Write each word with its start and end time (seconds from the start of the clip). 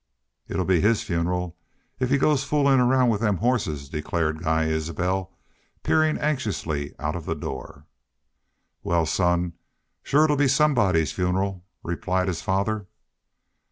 "It 0.47 0.57
'll 0.57 0.63
be 0.65 0.81
his 0.81 1.03
funeral 1.03 1.55
if 1.99 2.09
he 2.09 2.17
goes 2.17 2.41
to 2.41 2.47
foolin' 2.47 2.81
'round 2.81 3.13
them 3.19 3.37
hosses," 3.37 3.87
declared 3.87 4.41
Guy 4.41 4.65
Isbel, 4.65 5.31
peering 5.83 6.17
anxiously 6.17 6.95
out 6.97 7.15
of 7.15 7.25
the 7.25 7.35
door. 7.35 7.85
"Wal, 8.81 9.05
son, 9.05 9.53
shore 10.01 10.25
it 10.25 10.31
'll 10.31 10.35
be 10.37 10.47
somebody's 10.47 11.11
funeral," 11.11 11.63
replied 11.83 12.29
his 12.29 12.41
father. 12.41 12.87